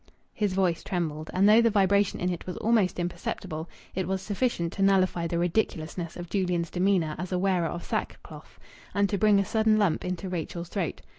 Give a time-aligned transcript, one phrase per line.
[0.33, 4.73] His voice trembled, and though the vibration in it was almost imperceptible, it was sufficient
[4.73, 8.57] to nullify the ridiculousness of Julian's demeanour as a wearer of sackcloth,
[8.95, 11.03] and to bring a sudden lump into Rachel's throat.